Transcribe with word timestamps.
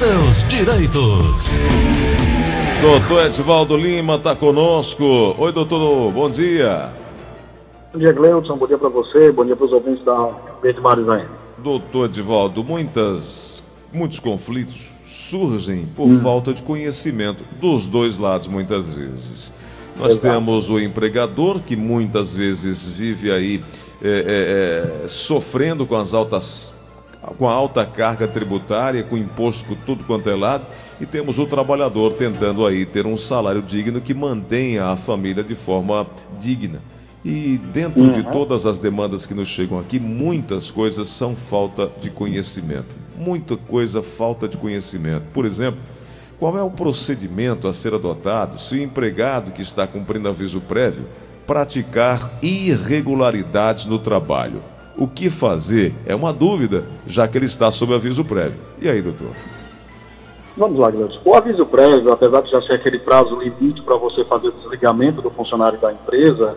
seus 0.00 0.48
direitos. 0.48 1.50
Doutor 2.80 3.26
Edvaldo 3.26 3.76
Lima 3.76 4.14
está 4.14 4.34
conosco. 4.34 5.04
Oi, 5.36 5.52
doutor, 5.52 6.10
bom 6.10 6.30
dia. 6.30 6.88
Bom 7.92 7.98
dia, 7.98 8.10
Gleudson. 8.10 8.56
Bom 8.56 8.66
dia 8.66 8.78
para 8.78 8.88
você. 8.88 9.30
Bom 9.30 9.44
dia 9.44 9.54
para 9.54 9.66
os 9.66 9.72
ouvintes 9.74 10.02
da 10.02 10.30
Verde 10.62 10.80
Marizanha. 10.80 11.28
Doutor 11.58 12.06
Edvaldo, 12.06 12.64
muitas, 12.64 13.62
muitos 13.92 14.18
conflitos 14.18 14.94
surgem 15.04 15.86
por 15.94 16.08
hum. 16.08 16.18
falta 16.20 16.54
de 16.54 16.62
conhecimento 16.62 17.44
dos 17.60 17.86
dois 17.86 18.16
lados, 18.16 18.48
muitas 18.48 18.90
vezes. 18.94 19.52
Nós 19.98 20.12
Exato. 20.12 20.34
temos 20.34 20.70
o 20.70 20.80
empregador 20.80 21.60
que 21.60 21.76
muitas 21.76 22.34
vezes 22.34 22.88
vive 22.88 23.30
aí 23.30 23.62
é, 24.02 24.08
é, 24.08 25.04
é, 25.04 25.08
sofrendo 25.08 25.84
com 25.84 25.96
as 25.96 26.14
altas 26.14 26.74
com 27.38 27.48
a 27.48 27.52
alta 27.52 27.84
carga 27.84 28.26
tributária, 28.28 29.02
com 29.02 29.16
imposto 29.16 29.64
com 29.64 29.74
tudo 29.74 30.04
quanto 30.04 30.28
é 30.28 30.34
lado, 30.34 30.66
e 31.00 31.06
temos 31.06 31.38
o 31.38 31.46
trabalhador 31.46 32.12
tentando 32.12 32.66
aí 32.66 32.84
ter 32.84 33.06
um 33.06 33.16
salário 33.16 33.62
digno 33.62 34.00
que 34.00 34.12
mantenha 34.12 34.86
a 34.86 34.96
família 34.96 35.42
de 35.42 35.54
forma 35.54 36.06
digna. 36.38 36.82
E 37.24 37.60
dentro 37.72 38.02
uhum. 38.02 38.12
de 38.12 38.22
todas 38.24 38.64
as 38.64 38.78
demandas 38.78 39.26
que 39.26 39.34
nos 39.34 39.48
chegam 39.48 39.78
aqui, 39.78 39.98
muitas 39.98 40.70
coisas 40.70 41.08
são 41.08 41.36
falta 41.36 41.90
de 42.00 42.10
conhecimento. 42.10 42.96
Muita 43.16 43.56
coisa 43.56 44.02
falta 44.02 44.48
de 44.48 44.56
conhecimento. 44.56 45.24
Por 45.32 45.44
exemplo, 45.44 45.80
qual 46.38 46.56
é 46.56 46.62
o 46.62 46.70
procedimento 46.70 47.68
a 47.68 47.74
ser 47.74 47.92
adotado 47.92 48.58
se 48.58 48.74
o 48.74 48.82
empregado 48.82 49.52
que 49.52 49.60
está 49.60 49.86
cumprindo 49.86 50.28
aviso 50.28 50.60
prévio 50.60 51.04
praticar 51.46 52.38
irregularidades 52.42 53.84
no 53.84 53.98
trabalho? 53.98 54.62
O 55.00 55.08
que 55.08 55.30
fazer 55.30 55.94
é 56.04 56.14
uma 56.14 56.30
dúvida, 56.30 56.84
já 57.06 57.26
que 57.26 57.38
ele 57.38 57.46
está 57.46 57.72
sob 57.72 57.94
aviso 57.94 58.22
prévio. 58.22 58.60
E 58.78 58.86
aí, 58.86 59.00
doutor? 59.00 59.30
Vamos 60.54 60.78
lá, 60.78 60.90
Gleudson. 60.90 61.18
O 61.24 61.34
aviso 61.34 61.64
prévio, 61.64 62.12
apesar 62.12 62.42
de 62.42 62.50
já 62.50 62.60
ser 62.60 62.74
aquele 62.74 62.98
prazo 62.98 63.34
limite 63.36 63.80
para 63.80 63.96
você 63.96 64.22
fazer 64.26 64.48
o 64.48 64.52
desligamento 64.52 65.22
do 65.22 65.30
funcionário 65.30 65.80
da 65.80 65.90
empresa, 65.90 66.54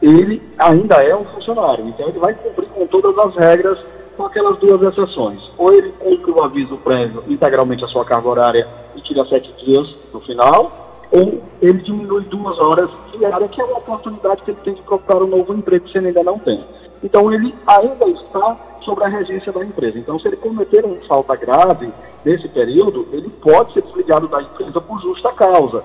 ele 0.00 0.40
ainda 0.58 0.94
é 1.02 1.16
um 1.16 1.24
funcionário. 1.24 1.88
Então, 1.88 2.08
ele 2.08 2.20
vai 2.20 2.34
cumprir 2.34 2.68
com 2.68 2.86
todas 2.86 3.18
as 3.18 3.34
regras, 3.34 3.78
com 4.16 4.26
aquelas 4.26 4.60
duas 4.60 4.80
exceções. 4.80 5.40
Ou 5.58 5.72
ele 5.72 5.92
cumpre 5.98 6.30
o 6.30 6.44
aviso 6.44 6.76
prévio 6.76 7.24
integralmente 7.26 7.84
a 7.84 7.88
sua 7.88 8.04
carga 8.04 8.28
horária 8.28 8.68
e 8.94 9.00
tira 9.00 9.24
sete 9.24 9.52
dias 9.64 9.92
no 10.14 10.20
final, 10.20 11.00
ou 11.10 11.42
ele 11.60 11.82
diminui 11.82 12.22
duas 12.26 12.56
horas 12.60 12.88
diárias, 13.18 13.50
que 13.50 13.60
é 13.60 13.64
uma 13.64 13.78
oportunidade 13.78 14.40
que 14.42 14.52
ele 14.52 14.60
tem 14.62 14.74
de 14.74 14.82
procurar 14.82 15.20
um 15.20 15.26
novo 15.26 15.52
emprego 15.52 15.88
se 15.88 15.98
ele 15.98 16.06
ainda 16.06 16.22
não 16.22 16.38
tem. 16.38 16.62
Então, 17.02 17.32
ele 17.32 17.54
ainda 17.66 18.08
está 18.08 18.56
sobre 18.84 19.04
a 19.04 19.08
regência 19.08 19.52
da 19.52 19.64
empresa. 19.64 19.98
Então, 19.98 20.18
se 20.18 20.28
ele 20.28 20.36
cometer 20.36 20.84
uma 20.84 21.00
falta 21.06 21.34
grave 21.36 21.92
nesse 22.24 22.48
período, 22.48 23.08
ele 23.12 23.28
pode 23.28 23.72
ser 23.72 23.82
desligado 23.82 24.28
da 24.28 24.42
empresa 24.42 24.80
por 24.80 25.00
justa 25.00 25.32
causa 25.32 25.82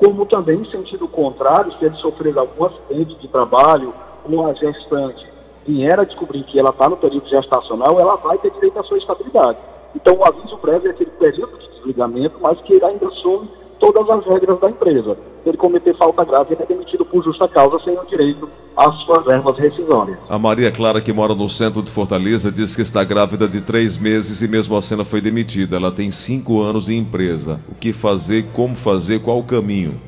como 0.00 0.24
também 0.24 0.62
em 0.62 0.70
sentido 0.70 1.06
contrário, 1.06 1.72
se 1.74 1.84
ele 1.84 1.94
sofrer 1.96 2.36
algum 2.36 2.64
acidente 2.64 3.14
de 3.16 3.28
trabalho, 3.28 3.92
uma 4.24 4.54
gestante 4.54 5.30
vier 5.66 6.00
a 6.00 6.04
descobrir 6.04 6.42
que 6.44 6.58
ela 6.58 6.70
está 6.70 6.88
no 6.88 6.96
período 6.96 7.28
gestacional, 7.28 8.00
ela 8.00 8.16
vai 8.16 8.38
ter 8.38 8.50
direito 8.50 8.78
à 8.78 8.82
sua 8.82 8.96
estabilidade. 8.96 9.58
Então, 9.94 10.16
o 10.16 10.24
aviso 10.24 10.56
prévio 10.56 10.88
é 10.88 10.92
aquele 10.92 11.10
período 11.10 11.58
de 11.58 11.68
desligamento, 11.68 12.36
mas 12.40 12.58
que 12.62 12.72
ele 12.72 12.84
ainda 12.84 13.08
assume 13.08 13.50
todas 13.80 14.08
as 14.10 14.24
regras 14.26 14.60
da 14.60 14.70
empresa. 14.70 15.16
Se 15.42 15.48
ele 15.48 15.56
cometer 15.56 15.96
falta 15.96 16.22
grave, 16.24 16.54
ele 16.54 16.62
é 16.62 16.66
demitido 16.66 17.04
por 17.04 17.24
justa 17.24 17.48
causa, 17.48 17.82
sem 17.82 17.98
o 17.98 18.04
direito 18.04 18.48
às 18.76 18.94
suas 19.02 19.24
verbas 19.24 19.58
rescisórias. 19.58 20.18
A 20.28 20.38
Maria 20.38 20.70
Clara, 20.70 21.00
que 21.00 21.12
mora 21.12 21.34
no 21.34 21.48
centro 21.48 21.82
de 21.82 21.90
Fortaleza, 21.90 22.52
diz 22.52 22.76
que 22.76 22.82
está 22.82 23.02
grávida 23.02 23.48
de 23.48 23.60
três 23.60 23.98
meses 23.98 24.42
e 24.42 24.48
mesmo 24.48 24.76
assim 24.76 24.94
ela 24.94 25.04
foi 25.04 25.20
demitida. 25.20 25.76
Ela 25.76 25.90
tem 25.90 26.10
cinco 26.10 26.62
anos 26.62 26.88
em 26.88 26.98
empresa. 26.98 27.58
O 27.68 27.74
que 27.74 27.92
fazer, 27.92 28.46
como 28.52 28.76
fazer, 28.76 29.20
qual 29.20 29.38
o 29.38 29.44
caminho? 29.44 30.00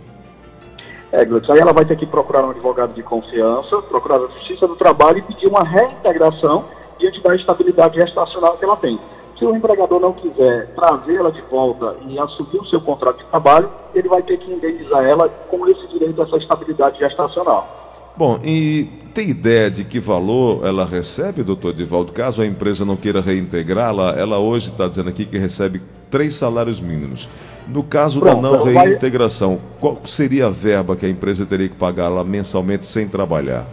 É, 1.10 1.24
Glutz, 1.24 1.48
aí 1.50 1.58
ela 1.58 1.72
vai 1.72 1.84
ter 1.84 1.96
que 1.96 2.06
procurar 2.06 2.44
um 2.46 2.50
advogado 2.50 2.94
de 2.94 3.02
confiança, 3.02 3.82
procurar 3.82 4.16
a 4.16 4.26
Justiça 4.28 4.66
do 4.66 4.76
Trabalho 4.76 5.18
e 5.18 5.22
pedir 5.22 5.46
uma 5.46 5.62
reintegração 5.62 6.64
diante 6.98 7.22
da 7.22 7.34
estabilidade 7.34 8.00
gestacional 8.00 8.56
que 8.56 8.64
ela 8.64 8.76
tem. 8.76 8.98
Se 9.42 9.46
o 9.46 9.56
empregador 9.56 9.98
não 9.98 10.12
quiser 10.12 10.72
trazê-la 10.76 11.30
de 11.30 11.42
volta 11.50 11.96
e 12.06 12.16
assumir 12.16 12.60
o 12.60 12.66
seu 12.66 12.80
contrato 12.80 13.18
de 13.18 13.24
trabalho, 13.24 13.68
ele 13.92 14.08
vai 14.08 14.22
ter 14.22 14.38
que 14.38 14.48
indenizar 14.48 15.04
ela 15.04 15.28
com 15.28 15.66
esse 15.66 15.84
direito 15.88 16.22
a 16.22 16.24
essa 16.24 16.36
estabilidade 16.36 17.00
gestacional. 17.00 18.12
Bom, 18.16 18.38
e 18.44 18.84
tem 19.12 19.30
ideia 19.30 19.68
de 19.68 19.82
que 19.82 19.98
valor 19.98 20.64
ela 20.64 20.84
recebe, 20.84 21.42
doutor 21.42 21.72
Divaldo? 21.72 22.12
Caso 22.12 22.40
a 22.40 22.46
empresa 22.46 22.84
não 22.84 22.94
queira 22.94 23.20
reintegrá-la, 23.20 24.10
ela 24.10 24.38
hoje 24.38 24.70
está 24.70 24.86
dizendo 24.86 25.08
aqui 25.08 25.26
que 25.26 25.38
recebe 25.38 25.82
três 26.08 26.34
salários 26.34 26.80
mínimos. 26.80 27.28
No 27.66 27.82
caso 27.82 28.20
Pronto, 28.20 28.42
da 28.42 28.42
não 28.42 28.62
reintegração, 28.62 29.56
vai... 29.56 29.66
qual 29.80 29.98
seria 30.04 30.46
a 30.46 30.50
verba 30.50 30.94
que 30.94 31.04
a 31.04 31.08
empresa 31.08 31.44
teria 31.44 31.68
que 31.68 31.74
pagar 31.74 32.08
lá 32.08 32.22
mensalmente 32.22 32.84
sem 32.84 33.08
trabalhar? 33.08 33.66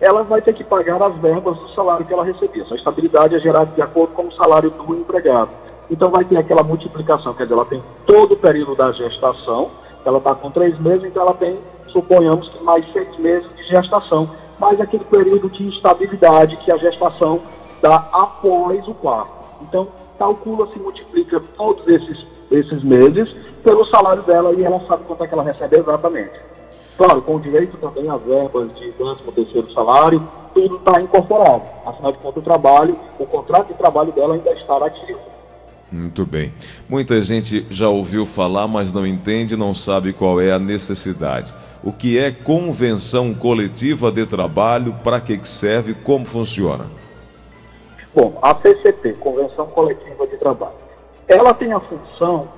Ela 0.00 0.22
vai 0.22 0.40
ter 0.40 0.52
que 0.52 0.62
pagar 0.62 1.02
as 1.02 1.14
verbas 1.16 1.56
do 1.58 1.68
salário 1.70 2.06
que 2.06 2.12
ela 2.12 2.24
recebia. 2.24 2.62
Essa 2.62 2.76
estabilidade 2.76 3.34
é 3.34 3.40
gerada 3.40 3.72
de 3.74 3.82
acordo 3.82 4.14
com 4.14 4.26
o 4.26 4.32
salário 4.32 4.70
do 4.70 4.94
empregado. 4.94 5.50
Então 5.90 6.10
vai 6.10 6.24
ter 6.24 6.36
aquela 6.36 6.62
multiplicação, 6.62 7.34
quer 7.34 7.44
dizer, 7.44 7.54
ela 7.54 7.64
tem 7.64 7.82
todo 8.06 8.32
o 8.32 8.36
período 8.36 8.76
da 8.76 8.92
gestação, 8.92 9.70
ela 10.04 10.18
está 10.18 10.34
com 10.34 10.50
três 10.50 10.78
meses, 10.78 11.04
então 11.04 11.22
ela 11.22 11.34
tem, 11.34 11.58
suponhamos 11.88 12.48
que 12.48 12.62
mais 12.62 12.84
seis 12.92 13.16
meses 13.18 13.48
de 13.56 13.64
gestação, 13.64 14.30
mais 14.58 14.80
aquele 14.80 15.04
período 15.04 15.48
de 15.48 15.66
instabilidade 15.66 16.56
que 16.58 16.72
a 16.72 16.76
gestação 16.76 17.40
dá 17.80 17.96
após 18.12 18.86
o 18.86 18.94
parto. 18.94 19.32
Então, 19.62 19.88
calcula-se, 20.18 20.78
multiplica 20.78 21.40
todos 21.56 21.86
esses, 21.88 22.26
esses 22.50 22.82
meses 22.84 23.34
pelo 23.64 23.84
salário 23.86 24.22
dela 24.22 24.52
e 24.52 24.64
ela 24.64 24.80
sabe 24.86 25.04
quanto 25.04 25.24
é 25.24 25.26
que 25.26 25.34
ela 25.34 25.42
recebe 25.42 25.78
exatamente. 25.78 26.38
Claro, 26.98 27.22
com 27.22 27.38
direito 27.38 27.76
também 27.76 28.10
às 28.10 28.20
verbas 28.22 28.74
de 28.74 28.90
décimo 28.90 29.30
terceiro 29.32 29.72
salário, 29.72 30.20
tudo 30.52 30.78
está 30.78 31.00
incorporado. 31.00 31.62
Afinal 31.86 32.10
de 32.10 32.18
contas, 32.18 32.42
o 32.42 32.44
trabalho, 32.44 32.98
o 33.20 33.24
contrato 33.24 33.68
de 33.68 33.74
trabalho 33.74 34.10
dela 34.10 34.34
ainda 34.34 34.50
está 34.50 34.84
ativo. 34.84 35.20
Muito 35.92 36.26
bem. 36.26 36.52
Muita 36.88 37.22
gente 37.22 37.64
já 37.70 37.88
ouviu 37.88 38.26
falar, 38.26 38.66
mas 38.66 38.92
não 38.92 39.06
entende, 39.06 39.56
não 39.56 39.72
sabe 39.72 40.12
qual 40.12 40.40
é 40.40 40.50
a 40.50 40.58
necessidade. 40.58 41.54
O 41.84 41.92
que 41.92 42.18
é 42.18 42.32
convenção 42.32 43.32
coletiva 43.32 44.10
de 44.10 44.26
trabalho, 44.26 44.92
para 45.04 45.20
que 45.20 45.38
serve, 45.46 45.94
como 45.94 46.26
funciona? 46.26 46.86
Bom, 48.12 48.36
a 48.42 48.52
CCT, 48.56 49.12
Convenção 49.20 49.66
Coletiva 49.66 50.26
de 50.26 50.36
Trabalho, 50.36 50.74
ela 51.28 51.54
tem 51.54 51.72
a 51.72 51.78
função 51.78 52.48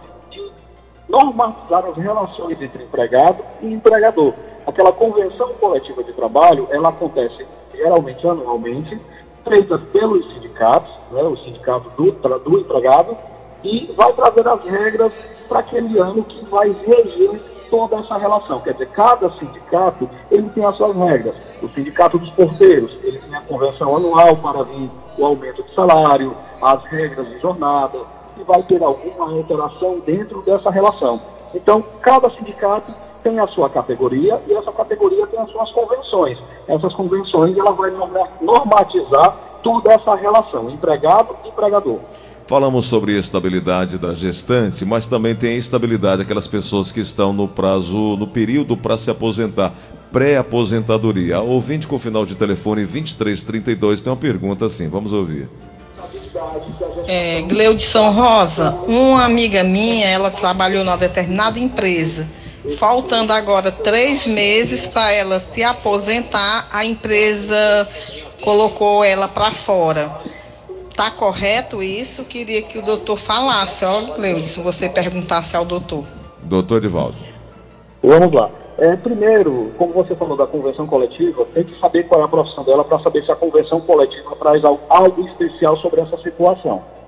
normatizar 1.11 1.85
as 1.85 1.97
relações 1.97 2.63
entre 2.63 2.85
empregado 2.85 3.45
e 3.61 3.67
empregador. 3.67 4.33
Aquela 4.67 4.93
convenção 4.93 5.53
coletiva 5.55 6.03
de 6.05 6.13
trabalho, 6.13 6.69
ela 6.71 6.91
acontece 6.91 7.45
geralmente 7.75 8.27
anualmente, 8.27 9.01
feita 9.45 9.79
pelos 9.79 10.27
sindicatos, 10.35 10.91
né, 11.11 11.23
o 11.23 11.37
sindicato 11.39 11.91
do, 11.91 12.13
do 12.13 12.61
empregado, 12.61 13.17
e 13.65 13.93
vai 13.97 14.13
trazer 14.13 14.47
as 14.47 14.63
regras 14.65 15.13
para 15.49 15.61
aquele 15.61 15.99
ano 15.99 16.23
que 16.25 16.45
vai 16.47 16.71
reger 16.71 17.41
toda 17.71 17.97
essa 17.97 18.17
relação. 18.17 18.61
Quer 18.61 18.73
dizer, 18.73 18.89
cada 18.89 19.31
sindicato 19.33 20.09
ele 20.31 20.49
tem 20.51 20.65
as 20.65 20.77
suas 20.77 20.97
regras. 20.97 21.35
O 21.63 21.69
sindicato 21.69 22.19
dos 22.19 22.31
porteiros, 22.31 22.97
ele 23.03 23.19
tem 23.19 23.35
a 23.35 23.41
convenção 23.43 23.97
anual 23.97 24.37
para 24.37 24.63
vir 24.65 24.91
o 25.19 25.25
aumento 25.25 25.63
de 25.63 25.75
salário, 25.75 26.35
as 26.61 26.85
regras 26.85 27.29
de 27.29 27.39
jornada, 27.39 27.99
se 28.41 28.45
vai 28.45 28.63
ter 28.63 28.83
alguma 28.83 29.31
alteração 29.31 30.01
dentro 30.01 30.43
dessa 30.43 30.71
relação. 30.71 31.21
Então, 31.55 31.85
cada 32.01 32.31
sindicato 32.31 32.93
tem 33.23 33.39
a 33.39 33.47
sua 33.49 33.69
categoria 33.69 34.41
e 34.49 34.55
essa 34.55 34.73
categoria 34.73 35.27
tem 35.27 35.39
as 35.39 35.51
suas 35.51 35.71
convenções. 35.73 36.39
Essas 36.67 36.95
convenções 36.95 37.57
ela 37.57 37.73
vai 37.73 37.91
normatizar 38.41 39.37
toda 39.63 39.93
essa 39.93 40.15
relação, 40.15 40.71
empregado 40.71 41.37
e 41.45 41.49
empregador. 41.49 41.99
Falamos 42.47 42.87
sobre 42.87 43.15
a 43.15 43.19
estabilidade 43.19 43.99
da 43.99 44.13
gestante, 44.15 44.85
mas 44.85 45.07
também 45.07 45.37
tem 45.37 45.55
a 45.55 45.59
estabilidade 45.59 46.23
aquelas 46.23 46.49
pessoas 46.49 46.91
que 46.91 47.01
estão 47.01 47.33
no 47.33 47.47
prazo, 47.47 48.17
no 48.17 48.27
período 48.27 48.77
para 48.77 48.97
se 48.97 49.11
aposentar, 49.11 49.73
pré-aposentadoria. 50.11 51.41
Ouvinte 51.41 51.87
com 51.87 51.99
final 51.99 52.25
de 52.25 52.35
telefone 52.35 52.83
2332 52.83 54.01
tem 54.01 54.11
uma 54.11 54.19
pergunta 54.19 54.67
assim, 54.67 54.89
vamos 54.89 55.13
ouvir. 55.13 55.49
É, 57.13 57.43
Gleudson 57.43 58.09
Rosa, 58.11 58.71
uma 58.87 59.25
amiga 59.25 59.65
minha, 59.65 60.07
ela 60.07 60.31
trabalhou 60.31 60.85
numa 60.85 60.97
determinada 60.97 61.59
empresa. 61.59 62.25
Faltando 62.79 63.33
agora 63.33 63.73
três 63.73 64.29
meses 64.29 64.87
para 64.87 65.11
ela 65.11 65.41
se 65.41 65.61
aposentar, 65.61 66.69
a 66.71 66.85
empresa 66.85 67.89
colocou 68.45 69.03
ela 69.03 69.27
para 69.27 69.51
fora. 69.51 70.09
Tá 70.95 71.11
correto 71.11 71.83
isso? 71.83 72.25
Queria 72.25 72.63
que 72.63 72.79
o 72.79 72.83
doutor 72.83 73.17
falasse, 73.17 73.85
ó, 73.85 74.15
Gleudson, 74.15 74.63
você 74.63 74.89
perguntasse 74.89 75.57
ao 75.57 75.65
doutor. 75.65 76.05
Doutor 76.45 76.77
Edivaldo. 76.77 77.17
Vamos 78.05 78.33
lá. 78.33 78.49
É, 78.79 78.95
primeiro, 78.95 79.73
como 79.77 79.93
você 79.95 80.15
falou 80.15 80.37
da 80.37 80.47
convenção 80.47 80.87
coletiva, 80.87 81.45
tem 81.53 81.65
que 81.65 81.77
saber 81.81 82.05
qual 82.05 82.21
é 82.21 82.25
a 82.25 82.29
profissão 82.29 82.63
dela 82.63 82.85
para 82.85 83.01
saber 83.01 83.25
se 83.25 83.33
a 83.33 83.37
convenção 83.37 83.81
coletiva 83.81 84.37
traz 84.37 84.63
algo 84.65 85.27
especial 85.27 85.77
sobre 85.79 86.03
essa 86.03 86.17
situação. 86.19 87.00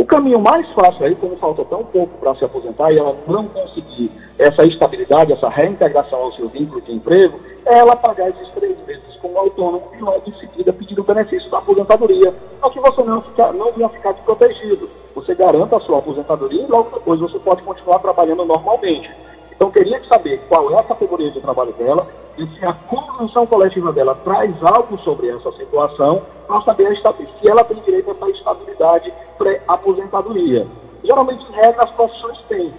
O 0.00 0.04
caminho 0.06 0.40
mais 0.40 0.66
fácil 0.72 1.04
aí, 1.04 1.14
como 1.14 1.36
falta 1.36 1.62
tão 1.66 1.84
pouco 1.84 2.16
para 2.20 2.34
se 2.34 2.42
aposentar 2.42 2.90
e 2.90 2.96
ela 2.96 3.14
não 3.26 3.46
conseguir 3.48 4.10
essa 4.38 4.64
estabilidade, 4.64 5.30
essa 5.30 5.50
reintegração 5.50 6.20
ao 6.20 6.32
seu 6.32 6.48
vínculo 6.48 6.80
de 6.80 6.94
emprego, 6.94 7.38
é 7.66 7.80
ela 7.80 7.94
pagar 7.94 8.30
esses 8.30 8.48
três 8.54 8.74
meses 8.86 9.14
como 9.20 9.36
autônomo 9.36 9.90
e 9.94 10.00
logo 10.00 10.22
em 10.26 10.32
seguida 10.40 10.72
pedir 10.72 10.98
o 10.98 11.04
benefício 11.04 11.50
da 11.50 11.58
aposentadoria, 11.58 12.34
para 12.58 12.70
que 12.70 12.80
você 12.80 13.02
não, 13.02 13.20
ficar, 13.20 13.52
não 13.52 13.72
venha 13.72 13.90
ficar 13.90 14.12
desprotegido. 14.12 14.88
Você 15.14 15.34
garanta 15.34 15.76
a 15.76 15.80
sua 15.80 15.98
aposentadoria 15.98 16.62
e 16.62 16.66
logo 16.66 16.98
depois 16.98 17.20
você 17.20 17.38
pode 17.38 17.62
continuar 17.62 17.98
trabalhando 17.98 18.46
normalmente. 18.46 19.10
Então, 19.54 19.70
queria 19.70 20.02
saber 20.04 20.40
qual 20.48 20.70
é 20.70 20.80
a 20.80 20.82
categoria 20.82 21.30
de 21.30 21.42
trabalho 21.42 21.74
dela 21.74 22.08
se 22.46 22.64
a 22.64 22.72
convenção 22.72 23.46
coletiva 23.46 23.92
dela 23.92 24.14
traz 24.24 24.54
algo 24.62 24.98
sobre 24.98 25.28
essa 25.28 25.50
situação 25.52 26.22
para 26.46 26.60
saber 26.62 26.96
se 26.96 27.50
ela 27.50 27.64
tem 27.64 27.80
direito 27.80 28.10
a 28.10 28.14
essa 28.14 28.30
estabilidade 28.30 29.12
pré-aposentadoria. 29.38 30.66
Geralmente, 31.02 31.46
regra, 31.52 31.84
as 31.84 31.90
profissões 31.90 32.38
têm, 32.48 32.72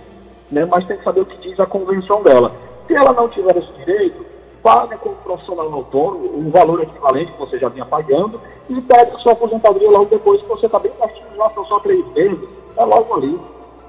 né, 0.52 0.66
mas 0.66 0.86
tem 0.86 0.98
que 0.98 1.04
saber 1.04 1.22
o 1.22 1.26
que 1.26 1.38
diz 1.38 1.60
a 1.60 1.66
convenção 1.66 2.22
dela. 2.22 2.52
Se 2.88 2.96
ela 2.96 3.14
não 3.14 3.28
tiver 3.30 3.58
esse 3.58 3.72
direito, 3.74 4.26
paga 4.62 4.98
como 4.98 5.16
profissional 5.18 5.74
autônomo 5.74 6.38
um 6.38 6.52
valor 6.52 6.82
equivalente 6.82 7.32
que 7.32 7.40
você 7.40 7.58
já 7.58 7.70
vinha 7.70 7.86
pagando 7.86 8.40
e 8.70 8.80
pede 8.82 9.16
a 9.16 9.20
sua 9.20 9.34
aposentadoria 9.34 9.90
logo 9.90 10.06
depois 10.06 10.42
que 10.42 10.48
você 10.48 10.68
está 10.68 10.78
bem 10.78 10.92
pertinho, 10.92 11.36
já 11.36 11.50
são 11.50 11.66
só 11.66 11.80
três 11.80 12.06
meses, 12.14 12.48
é 12.78 12.86
logo 12.86 13.14
ali 13.16 13.40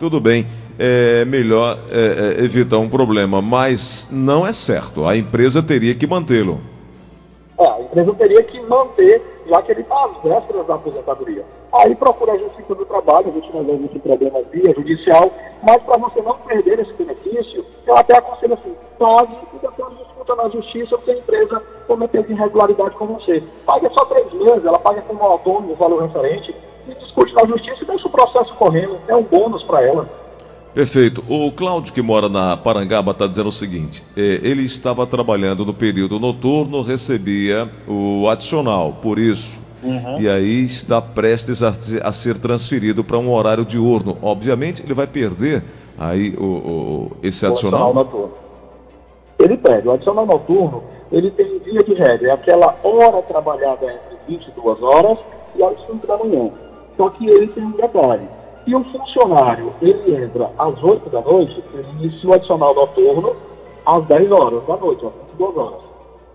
tudo 0.02 0.18
bem, 0.18 0.44
é 0.80 1.24
melhor 1.24 1.78
é, 1.92 2.40
é, 2.40 2.44
evitar 2.44 2.76
um 2.78 2.88
problema, 2.88 3.40
mas 3.40 4.10
não 4.10 4.44
é 4.44 4.52
certo. 4.52 5.06
A 5.06 5.16
empresa 5.16 5.62
teria 5.62 5.94
que 5.94 6.08
mantê-lo. 6.08 6.58
É, 7.56 7.64
a 7.64 7.80
empresa 7.80 8.12
teria 8.14 8.42
que 8.42 8.60
manter, 8.62 9.22
já 9.48 9.62
que 9.62 9.70
ele 9.70 9.82
está 9.82 10.06
às 10.06 10.20
vésperas 10.24 10.66
da 10.66 10.74
aposentadoria. 10.74 11.44
Aí 11.72 11.94
procura 11.94 12.32
a 12.32 12.36
Justiça 12.36 12.74
do 12.74 12.84
Trabalho, 12.84 13.28
a 13.28 13.30
gente 13.30 13.52
resolve 13.52 13.84
esse 13.84 13.98
problema 14.00 14.42
via 14.52 14.74
judicial, 14.74 15.30
mas 15.62 15.80
para 15.84 15.98
você 15.98 16.20
não 16.20 16.36
perder 16.38 16.80
esse 16.80 16.92
benefício, 16.94 17.64
eu 17.86 17.96
até 17.96 18.18
aconselho 18.18 18.54
assim, 18.54 18.74
pague 18.98 19.36
e 19.54 19.58
depois 19.60 19.98
discuta 19.98 20.34
na 20.34 20.48
Justiça 20.48 20.98
se 21.04 21.10
a 21.12 21.14
empresa 21.14 21.62
cometeu 21.86 22.26
irregularidade 22.28 22.96
com 22.96 23.06
você. 23.06 23.40
Pague 23.64 23.88
só 23.94 24.04
três 24.06 24.32
meses, 24.32 24.64
ela 24.64 24.80
paga 24.80 25.00
como 25.02 25.22
autônomo 25.22 25.74
o 25.74 25.76
valor 25.76 26.02
referente, 26.02 26.52
e 26.88 26.94
discute 26.94 27.34
na 27.34 27.46
justiça 27.46 27.82
e 27.82 27.86
deixa 27.86 28.06
o 28.06 28.10
processo 28.10 28.54
correndo. 28.54 28.98
É 29.08 29.14
um 29.14 29.22
bônus 29.22 29.62
para 29.64 29.86
ela. 29.86 30.08
Perfeito. 30.74 31.22
O 31.28 31.52
Cláudio, 31.52 31.92
que 31.92 32.00
mora 32.00 32.28
na 32.28 32.56
Parangaba, 32.56 33.12
está 33.12 33.26
dizendo 33.26 33.48
o 33.48 33.52
seguinte: 33.52 34.02
é, 34.16 34.40
ele 34.42 34.62
estava 34.62 35.06
trabalhando 35.06 35.66
no 35.66 35.74
período 35.74 36.18
noturno, 36.18 36.82
recebia 36.82 37.70
o 37.86 38.28
adicional, 38.28 38.94
por 39.02 39.18
isso. 39.18 39.60
Uhum. 39.82 40.20
E 40.20 40.28
aí 40.28 40.64
está 40.64 41.02
prestes 41.02 41.62
a, 41.62 41.68
a 42.02 42.12
ser 42.12 42.38
transferido 42.38 43.02
para 43.02 43.18
um 43.18 43.30
horário 43.32 43.64
diurno. 43.64 44.16
Obviamente, 44.22 44.82
ele 44.82 44.94
vai 44.94 45.06
perder 45.06 45.62
aí 45.98 46.34
o, 46.38 46.44
o 46.44 47.12
esse 47.22 47.44
adicional. 47.44 47.88
O 47.88 47.90
adicional 47.90 48.04
noturno. 48.04 48.34
Ele 49.38 49.56
perde. 49.56 49.88
O 49.88 49.92
adicional 49.92 50.24
noturno, 50.24 50.84
ele 51.10 51.30
tem 51.32 51.58
via 51.58 51.82
de 51.82 51.94
regra, 51.94 52.28
é 52.28 52.30
aquela 52.30 52.76
hora 52.82 53.20
trabalhada 53.22 53.84
entre 53.84 54.36
22 54.36 54.82
horas 54.82 55.18
e 55.56 55.86
5 55.86 56.06
da 56.06 56.16
manhã. 56.16 56.50
Só 56.96 57.08
que 57.10 57.26
ele 57.26 57.48
tem 57.48 57.64
um 57.64 57.72
detalhe. 57.72 58.28
Se 58.64 58.74
um 58.74 58.84
funcionário 58.84 59.72
ele 59.82 60.24
entra 60.24 60.50
às 60.58 60.82
8 60.82 61.10
da 61.10 61.20
noite, 61.20 61.62
ele 61.74 61.88
inicia 61.98 62.30
o 62.30 62.34
adicional 62.34 62.74
noturno 62.74 63.34
às 63.84 64.04
10 64.04 64.30
horas 64.30 64.64
da 64.66 64.76
noite, 64.76 65.04
às 65.04 65.12
22 65.30 65.56
horas. 65.56 65.80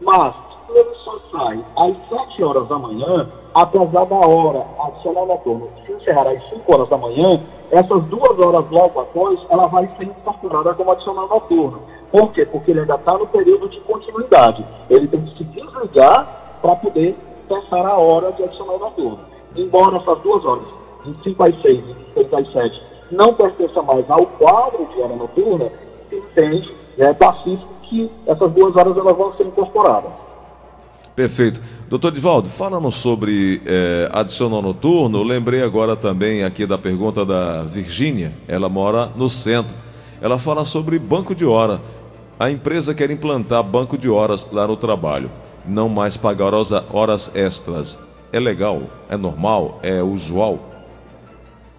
Mas, 0.02 0.36
se 0.68 0.78
ele 0.78 0.94
só 0.96 1.18
sai 1.32 1.64
às 1.78 1.96
7 2.10 2.44
horas 2.44 2.68
da 2.68 2.78
manhã, 2.78 3.30
apesar 3.54 4.06
da 4.06 4.28
hora 4.28 4.66
adicional 4.80 5.26
noturno 5.26 5.70
se 5.86 5.94
encerrar 5.94 6.30
às 6.30 6.50
5 6.50 6.74
horas 6.74 6.90
da 6.90 6.98
manhã, 6.98 7.42
essas 7.72 8.04
duas 8.06 8.40
horas 8.40 8.66
logo 8.72 9.00
após, 9.00 9.40
ela 9.50 9.68
vai 9.68 9.90
ser 9.98 10.04
incorporada 10.06 10.74
como 10.74 10.92
adicional 10.92 11.30
noturno. 11.30 11.80
Por 12.12 12.32
quê? 12.34 12.46
Porque 12.46 12.72
ele 12.72 12.82
ainda 12.82 12.96
está 12.96 13.18
no 13.18 13.28
período 13.28 13.70
de 13.70 13.80
continuidade. 13.82 14.66
Ele 14.90 15.08
tem 15.08 15.22
que 15.22 15.38
se 15.38 15.44
desligar 15.46 16.58
para 16.62 16.76
poder 16.76 17.16
cessar 17.48 17.86
a 17.86 17.98
hora 17.98 18.32
de 18.34 18.44
adicional 18.44 18.80
noturno 18.80 19.37
embora 19.56 19.98
essas 19.98 20.20
duas 20.20 20.44
horas, 20.46 20.66
de 21.06 21.24
5 21.24 21.44
às 21.44 21.62
6 21.62 21.80
e 21.80 21.94
de 21.94 22.14
6 22.14 22.34
às 22.34 22.52
7, 22.52 22.82
não 23.12 23.34
pertença 23.34 23.82
mais 23.82 24.10
ao 24.10 24.26
quadro 24.26 24.86
de 24.94 25.02
hora 25.02 25.16
noturna, 25.16 25.72
entende, 26.12 26.70
é 26.98 27.14
pacífico 27.14 27.68
que 27.84 28.10
essas 28.26 28.52
duas 28.52 28.76
horas 28.76 28.98
elas 28.98 29.16
vão 29.16 29.34
ser 29.36 29.46
incorporadas. 29.46 30.12
Perfeito. 31.16 31.62
Doutor 31.90 32.12
Divaldo, 32.12 32.50
falando 32.50 32.92
sobre 32.92 33.62
é, 33.66 34.10
adicional 34.12 34.62
noturno, 34.62 35.24
lembrei 35.24 35.64
agora 35.64 35.96
também 35.96 36.44
aqui 36.44 36.66
da 36.66 36.78
pergunta 36.78 37.26
da 37.26 37.64
Virgínia, 37.64 38.34
ela 38.48 38.70
mora 38.70 39.12
no 39.16 39.30
centro. 39.30 39.76
Ela 40.22 40.38
fala 40.38 40.66
sobre 40.66 41.00
banco 41.00 41.34
de 41.34 41.46
hora. 41.46 41.82
A 42.40 42.52
empresa 42.52 42.94
quer 42.94 43.10
implantar 43.10 43.64
banco 43.64 43.98
de 43.98 44.10
horas 44.10 44.50
lá 44.52 44.68
no 44.68 44.76
trabalho, 44.76 45.32
não 45.66 45.90
mais 45.90 46.18
pagar 46.18 46.54
horas 46.54 47.36
extras 47.36 48.07
é 48.32 48.40
legal, 48.40 48.82
é 49.10 49.18
normal, 49.18 49.80
é 49.82 50.02
usual? 50.02 50.60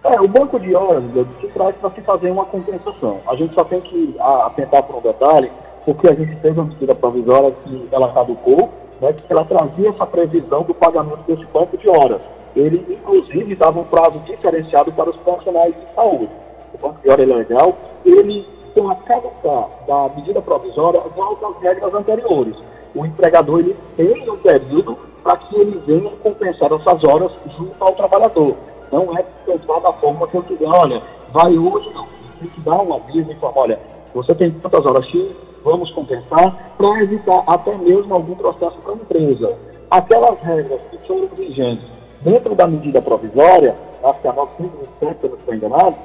É, 0.03 0.19
o 0.19 0.27
banco 0.27 0.59
de 0.59 0.73
horas 0.73 1.03
se 1.41 1.47
traz 1.47 1.75
para 1.75 1.89
se 1.91 2.01
fazer 2.01 2.31
uma 2.31 2.45
compensação. 2.45 3.19
A 3.27 3.35
gente 3.35 3.53
só 3.53 3.63
tem 3.63 3.81
que 3.81 4.15
atentar 4.19 4.83
por 4.83 4.97
um 4.97 5.01
detalhe, 5.01 5.51
porque 5.85 6.07
a 6.07 6.13
gente 6.13 6.35
fez 6.37 6.57
uma 6.57 6.65
medida 6.65 6.95
provisória 6.95 7.53
que 7.63 7.87
ela 7.91 8.11
caducou, 8.13 8.69
né, 9.01 9.13
que 9.13 9.31
ela 9.31 9.45
trazia 9.45 9.89
essa 9.89 10.05
previsão 10.05 10.63
do 10.63 10.73
pagamento 10.73 11.19
desse 11.27 11.45
banco 11.51 11.77
de 11.77 11.89
horas. 11.89 12.21
Ele, 12.55 12.85
inclusive, 12.89 13.55
dava 13.55 13.79
um 13.79 13.83
prazo 13.83 14.19
diferenciado 14.19 14.91
para 14.93 15.09
os 15.09 15.17
profissionais 15.17 15.73
de 15.75 15.95
saúde. 15.95 16.29
O 16.73 16.77
banco 16.77 17.01
de 17.01 17.09
horas 17.09 17.29
é 17.29 17.33
legal, 17.33 17.77
ele, 18.05 18.47
com 18.73 18.89
a 18.89 18.95
caducar 18.95 19.67
da 19.85 20.09
medida 20.15 20.41
provisória, 20.41 21.01
volta 21.15 21.47
às 21.47 21.61
regras 21.61 21.93
anteriores. 21.93 22.55
O 22.95 23.05
empregador 23.05 23.59
ele 23.59 23.75
tem 23.95 24.29
um 24.29 24.37
período 24.37 24.97
para 25.23 25.37
que 25.37 25.55
ele 25.55 25.81
venha 25.85 26.09
compensar 26.23 26.71
essas 26.71 27.03
horas 27.03 27.31
junto 27.57 27.75
ao 27.79 27.93
trabalhador. 27.93 28.55
Não 28.91 29.17
é 29.17 29.23
compensar 29.23 29.81
da 29.81 29.93
forma 29.93 30.27
que 30.27 30.35
eu 30.35 30.43
quiser, 30.43 30.67
olha, 30.67 31.01
vai 31.31 31.57
hoje, 31.57 31.89
não. 31.93 32.07
Tem 32.39 32.47
que 32.47 32.61
dar 32.61 32.81
um 32.81 32.93
aviso 32.93 33.31
e 33.31 33.35
falar, 33.35 33.53
olha, 33.55 33.79
você 34.13 34.33
tem 34.33 34.51
tantas 34.51 34.85
horas 34.85 35.05
X, 35.07 35.35
vamos 35.63 35.91
compensar, 35.91 36.73
para 36.77 37.03
evitar 37.03 37.43
até 37.45 37.75
mesmo 37.77 38.13
algum 38.13 38.35
processo 38.35 38.77
para 38.77 38.93
a 38.93 38.95
empresa. 38.95 39.55
Aquelas 39.91 40.39
regras 40.41 40.79
que 40.89 41.07
são 41.07 41.27
vigentes 41.35 41.85
dentro 42.21 42.55
da 42.55 42.67
medida 42.67 43.01
provisória, 43.01 43.75
acho 44.03 44.19
que 44.21 44.27
a 44.27 44.33
927, 44.33 45.21
se 45.21 45.27
não 45.27 45.35
estou 45.35 45.53
enganado, 45.53 45.95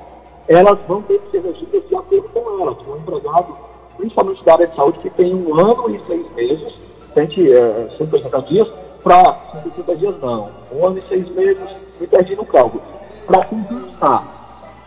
elas 0.48 0.78
vão 0.86 1.02
ter 1.02 1.18
que 1.20 1.30
ser 1.30 1.42
regidas 1.42 1.88
de 1.88 1.94
acordo 1.94 2.28
com 2.32 2.62
elas. 2.62 2.76
Um 2.86 2.96
empregado, 2.96 3.56
principalmente 3.96 4.44
da 4.44 4.52
área 4.52 4.66
de 4.66 4.76
saúde, 4.76 4.98
que 4.98 5.10
tem 5.10 5.34
um 5.34 5.58
ano 5.58 5.90
e 5.94 6.00
seis 6.06 6.26
meses, 6.34 6.74
180 7.14 8.42
dias, 8.42 8.68
para 9.04 9.36
160 9.52 9.96
dias 9.96 10.14
não, 10.20 10.50
um 10.72 10.86
ano 10.86 10.98
e 10.98 11.02
seis 11.08 11.28
meses, 11.34 11.62
me 12.00 12.06
perdi 12.06 12.34
no 12.34 12.46
cálculo, 12.46 12.82
para 13.26 13.44
compensar. 13.44 14.24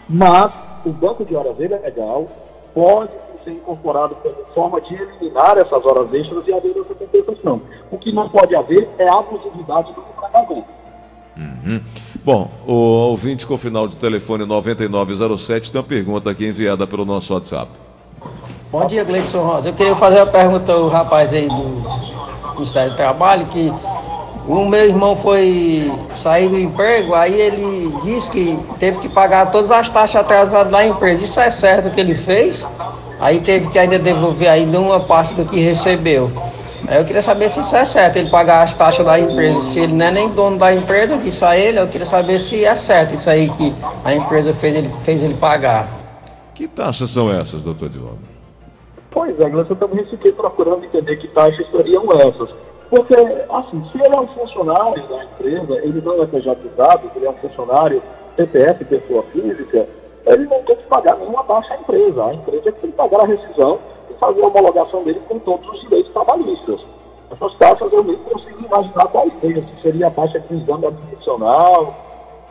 Mas 0.10 0.52
o 0.84 0.90
banco 0.90 1.24
de 1.24 1.36
horas 1.36 1.60
ele 1.60 1.76
é 1.76 1.78
legal, 1.78 2.28
pode 2.74 3.12
ser 3.44 3.52
incorporado 3.52 4.16
como 4.16 4.36
forma 4.56 4.82
de 4.82 4.96
eliminar 4.96 5.58
essas 5.58 5.86
horas 5.86 6.12
extras 6.14 6.48
e 6.48 6.54
haver 6.54 6.72
essa 6.72 6.96
compensação. 6.96 7.62
O 7.92 7.98
que 7.98 8.12
não 8.12 8.28
pode 8.28 8.56
haver 8.56 8.90
é 8.98 9.08
a 9.08 9.20
abusividade 9.20 9.94
do 9.94 10.02
empregador. 10.02 10.64
Uhum. 11.38 11.82
Bom, 12.26 12.50
o 12.66 12.74
ouvinte 12.74 13.46
com 13.46 13.54
o 13.54 13.58
final 13.58 13.88
de 13.88 13.96
telefone 13.96 14.46
9907 14.46 15.72
tem 15.72 15.80
uma 15.80 15.88
pergunta 15.88 16.32
aqui 16.32 16.48
enviada 16.48 16.88
pelo 16.88 17.06
nosso 17.06 17.34
WhatsApp. 17.36 17.70
Bom 18.72 18.86
dia, 18.88 19.04
Gleison 19.04 19.44
Rosa. 19.44 19.70
Eu 19.70 19.74
queria 19.74 19.96
fazer 19.96 20.18
uma 20.18 20.28
pergunta 20.28 20.74
ao 20.74 20.88
rapaz 20.88 21.34
aí 21.34 21.48
do 21.48 22.54
Ministério 22.56 22.92
do 22.92 22.98
Trabalho, 22.98 23.46
que 23.46 23.72
o 24.48 24.66
meu 24.66 24.86
irmão 24.86 25.16
foi 25.16 25.92
sair 26.16 26.48
do 26.48 26.58
emprego, 26.58 27.14
aí 27.14 27.34
ele 27.34 27.94
disse 28.02 28.32
que 28.32 28.60
teve 28.80 28.98
que 29.00 29.10
pagar 29.10 29.52
todas 29.52 29.72
as 29.72 29.90
taxas 29.90 30.22
atrasadas 30.22 30.72
da 30.72 30.86
empresa. 30.86 31.24
Isso 31.24 31.40
é 31.40 31.52
certo 31.52 31.92
que 31.92 32.00
ele 32.00 32.16
fez? 32.16 32.66
Aí 33.20 33.42
teve 33.42 33.68
que 33.68 33.78
ainda 33.78 34.00
devolver 34.00 34.50
ainda 34.50 34.80
uma 34.80 35.02
parte 35.02 35.34
do 35.34 35.44
que 35.44 35.60
recebeu. 35.60 36.32
Aí 36.88 36.98
eu 36.98 37.04
queria 37.06 37.22
saber 37.22 37.50
se 37.50 37.60
isso 37.60 37.76
é 37.76 37.84
certo, 37.84 38.18
ele 38.18 38.30
pagar 38.30 38.64
as 38.64 38.74
taxas 38.74 39.06
da 39.06 39.20
empresa. 39.20 39.60
Se 39.62 39.80
ele 39.82 39.94
não 39.94 40.06
é 40.06 40.12
nem 40.12 40.30
dono 40.30 40.58
da 40.58 40.74
empresa, 40.74 41.18
que 41.18 41.30
sai 41.30 41.60
ele, 41.60 41.80
eu 41.80 41.88
queria 41.88 42.06
saber 42.06 42.40
se 42.40 42.64
é 42.64 42.76
certo 42.76 43.16
isso 43.16 43.30
aí 43.30 43.50
que 43.50 43.74
a 44.06 44.14
empresa 44.14 44.54
fez 44.54 44.76
ele, 44.76 44.90
fez 45.04 45.22
ele 45.22 45.34
pagar. 45.34 45.90
Que 46.54 46.68
taxas 46.68 47.10
são 47.10 47.30
essas, 47.30 47.62
doutor 47.64 47.90
Divaldo? 47.90 48.20
Pois 49.12 49.38
é, 49.40 49.44
eu 49.44 49.76
também 49.76 50.06
fiquei 50.06 50.32
procurando 50.32 50.86
entender 50.86 51.18
que 51.18 51.28
taxas 51.28 51.66
seriam 51.70 52.06
essas. 52.14 52.50
Porque, 52.90 53.16
assim, 53.16 53.84
se 53.92 54.02
ele 54.02 54.16
é 54.16 54.20
um 54.20 54.28
funcionário 54.28 55.08
da 55.08 55.24
empresa, 55.24 55.74
ele 55.84 56.02
não 56.02 56.24
é 56.24 56.26
pejatizado, 56.26 57.12
ele 57.16 57.26
é 57.26 57.30
um 57.30 57.38
funcionário 57.38 58.02
CPF, 58.36 58.86
pessoa 58.86 59.24
física, 59.24 59.88
ele 60.26 60.46
não 60.46 60.62
tem 60.64 60.76
que 60.76 60.84
pagar 60.84 61.18
nenhuma 61.18 61.44
taxa 61.44 61.74
à 61.74 61.78
empresa. 61.78 62.26
A 62.26 62.34
empresa 62.34 62.72
tem 62.72 62.92
que 62.92 62.98
pagar 62.98 63.22
a 63.22 63.26
rescisão 63.26 63.80
e 64.10 64.14
fazer 64.16 64.42
a 64.42 64.48
homologação 64.48 65.04
dele 65.04 65.22
com 65.28 65.40
todos 65.40 65.68
os 65.70 65.82
direitos 65.82 66.12
trabalhistas. 66.14 66.82
Essas 67.32 67.54
taxas 67.56 67.92
eu 67.92 68.04
nem 68.04 68.16
consigo 68.18 68.66
imaginar 68.66 69.08
quais 69.08 69.34
seriam, 69.42 69.64
se 69.68 69.82
seria 69.82 70.08
a 70.08 70.12
taxa 70.12 70.40
de 70.40 70.56
exame 70.56 70.86
admissional, 70.86 71.94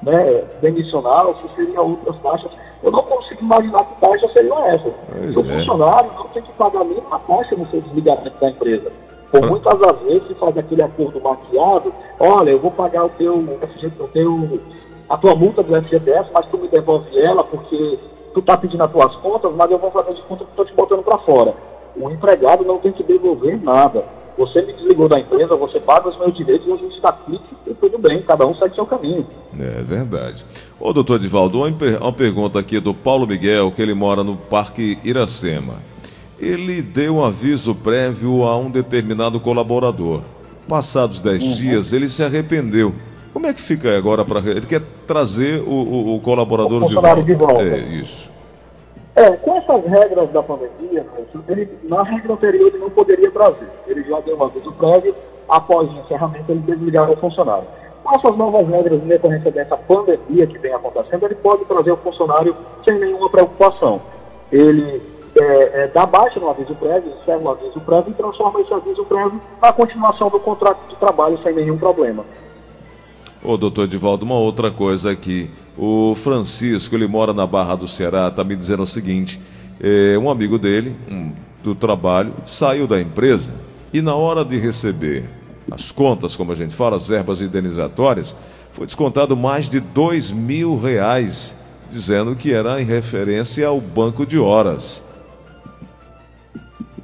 né, 0.02 0.44
demissional, 0.60 1.34
se 1.36 1.54
seriam 1.56 1.90
outras 1.90 2.18
taxas. 2.20 2.50
Eu 2.82 2.90
não 2.90 3.02
consigo 3.02 3.42
imaginar 3.42 3.84
que 3.84 4.00
taxas 4.00 4.32
seriam 4.32 4.66
essas. 4.66 4.92
Pois 5.10 5.36
o 5.36 5.40
é. 5.40 5.58
funcionário 5.58 6.10
não 6.12 6.28
tem 6.28 6.42
que 6.42 6.52
pagar 6.52 6.84
nenhuma 6.84 7.18
taxa 7.20 7.56
no 7.56 7.66
seu 7.66 7.80
desligamento 7.80 8.38
da 8.38 8.50
empresa. 8.50 8.92
Por 9.30 9.44
Ah. 9.44 9.46
muitas 9.48 9.78
das 9.78 9.98
vezes 10.02 10.28
se 10.28 10.34
faz 10.34 10.56
aquele 10.56 10.82
acordo 10.82 11.20
maquiado, 11.20 11.92
olha, 12.20 12.50
eu 12.50 12.58
vou 12.60 12.70
pagar 12.70 13.04
o 13.04 13.08
teu, 13.10 13.34
o 13.36 14.08
teu 14.12 14.60
a 15.08 15.16
tua 15.16 15.34
multa 15.36 15.62
do 15.62 15.74
FGTS, 15.76 16.30
mas 16.34 16.46
tu 16.46 16.58
me 16.58 16.66
devolve 16.68 17.16
ela 17.20 17.44
porque 17.44 17.98
tu 18.34 18.42
tá 18.42 18.56
pedindo 18.56 18.82
as 18.82 18.90
tuas 18.90 19.14
contas, 19.16 19.52
mas 19.54 19.70
eu 19.70 19.78
vou 19.78 19.90
fazer 19.90 20.14
de 20.14 20.22
conta 20.22 20.44
que 20.44 20.50
estou 20.50 20.64
te 20.64 20.74
botando 20.74 21.02
para 21.04 21.18
fora. 21.18 21.54
O 21.96 22.10
empregado 22.10 22.64
não 22.64 22.78
tem 22.78 22.92
que 22.92 23.02
devolver 23.02 23.60
nada. 23.62 24.04
Você 24.36 24.60
me 24.60 24.72
desligou 24.74 25.08
da 25.08 25.18
empresa, 25.18 25.56
você 25.56 25.80
paga 25.80 26.08
os 26.10 26.18
meus 26.18 26.34
direitos 26.34 26.66
e 26.68 26.72
a 26.72 26.76
gente 26.76 26.96
está 26.96 27.08
aqui 27.08 27.40
e 27.66 27.72
tudo 27.72 27.96
bem, 27.98 28.20
cada 28.22 28.44
um 28.46 28.54
segue 28.54 28.74
seu 28.74 28.84
caminho. 28.84 29.26
É 29.58 29.82
verdade. 29.82 30.44
Ô, 30.78 30.92
doutor 30.92 31.18
Divaldo, 31.18 31.58
uma, 31.60 31.72
per- 31.72 32.02
uma 32.02 32.12
pergunta 32.12 32.58
aqui 32.58 32.78
do 32.78 32.92
Paulo 32.92 33.26
Miguel, 33.26 33.72
que 33.72 33.80
ele 33.80 33.94
mora 33.94 34.22
no 34.22 34.36
Parque 34.36 34.98
Iracema. 35.02 35.74
Ele 36.38 36.82
deu 36.82 37.16
um 37.16 37.24
aviso 37.24 37.74
prévio 37.74 38.44
a 38.44 38.56
um 38.56 38.70
determinado 38.70 39.40
colaborador. 39.40 40.20
Passados 40.68 41.20
10 41.20 41.42
Uhum. 41.42 41.52
dias, 41.52 41.92
ele 41.92 42.08
se 42.08 42.22
arrependeu. 42.22 42.92
Como 43.32 43.46
é 43.46 43.54
que 43.54 43.60
fica 43.60 43.96
agora 43.96 44.24
para. 44.24 44.40
Ele 44.40 44.66
quer 44.66 44.82
trazer 45.06 45.60
o, 45.62 45.70
o- 45.70 46.14
o 46.16 46.20
colaborador 46.20 46.82
O 46.82 46.88
de 46.88 46.94
volta. 46.94 47.22
de 47.22 47.34
volta. 47.34 47.62
É, 47.62 47.78
isso. 47.78 48.30
É, 49.14 49.30
com 49.30 49.56
essas 49.56 49.82
regras 49.86 50.28
da 50.30 50.42
pandemia, 50.42 51.06
ele, 51.48 51.68
na 51.84 52.02
regra 52.02 52.34
anterior 52.34 52.68
ele 52.68 52.78
não 52.78 52.90
poderia 52.90 53.30
trazer. 53.30 53.66
Ele 53.86 54.02
já 54.04 54.20
deu 54.20 54.36
um 54.36 54.44
aviso 54.44 54.72
prévio, 54.72 55.14
após 55.48 55.88
o 55.90 56.00
encerramento 56.00 56.50
ele 56.52 56.60
desligar 56.60 57.10
o 57.10 57.16
funcionário. 57.16 57.64
Com 58.04 58.14
essas 58.18 58.36
novas 58.36 58.68
regras 58.68 59.02
em 59.02 59.06
decorrência 59.06 59.50
dessa 59.50 59.76
pandemia 59.76 60.46
que 60.46 60.58
vem 60.58 60.72
acontecendo, 60.74 61.24
ele 61.24 61.34
pode 61.36 61.64
trazer 61.64 61.92
o 61.92 61.96
funcionário 61.98 62.54
sem 62.84 62.98
nenhuma 62.98 63.30
preocupação. 63.30 64.00
Ele 64.52 65.00
é, 65.38 65.82
é, 65.82 65.88
dá 65.88 66.06
baixa 66.06 66.40
no 66.40 66.48
aviso 66.48 66.74
prévio, 66.74 67.12
encerra 67.20 67.38
o 67.38 67.50
aviso 67.50 67.80
prévio 67.80 68.10
e 68.10 68.14
transforma 68.14 68.60
esse 68.60 68.72
aviso 68.72 69.04
prévio 69.04 69.40
na 69.60 69.72
continuação 69.72 70.30
do 70.30 70.40
contrato 70.40 70.88
de 70.88 70.96
trabalho 70.96 71.38
sem 71.42 71.54
nenhum 71.54 71.76
problema. 71.76 72.24
Ô, 73.44 73.56
doutor 73.56 73.86
Divaldo, 73.86 74.24
uma 74.24 74.38
outra 74.38 74.70
coisa 74.70 75.10
aqui. 75.10 75.50
O 75.76 76.14
Francisco, 76.14 76.94
ele 76.94 77.06
mora 77.06 77.34
na 77.34 77.46
Barra 77.46 77.76
do 77.76 77.86
Ceará, 77.86 78.30
tá 78.30 78.42
me 78.42 78.56
dizendo 78.56 78.82
o 78.82 78.86
seguinte: 78.86 79.40
é, 79.80 80.18
um 80.18 80.30
amigo 80.30 80.58
dele, 80.58 80.96
um, 81.08 81.32
do 81.62 81.74
trabalho, 81.74 82.32
saiu 82.46 82.86
da 82.86 83.00
empresa 83.00 83.52
e 83.92 84.00
na 84.00 84.14
hora 84.14 84.44
de 84.44 84.58
receber 84.58 85.28
as 85.70 85.92
contas, 85.92 86.34
como 86.34 86.52
a 86.52 86.54
gente 86.54 86.74
fala, 86.74 86.96
as 86.96 87.06
verbas 87.06 87.40
indenizatórias, 87.40 88.36
foi 88.72 88.86
descontado 88.86 89.36
mais 89.36 89.68
de 89.68 89.80
dois 89.80 90.30
mil 90.30 90.78
reais, 90.78 91.56
dizendo 91.90 92.34
que 92.34 92.52
era 92.52 92.80
em 92.80 92.84
referência 92.84 93.66
ao 93.66 93.80
banco 93.80 94.24
de 94.24 94.38
horas. 94.38 95.05